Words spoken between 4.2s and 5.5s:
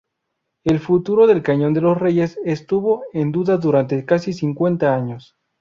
cincuenta años.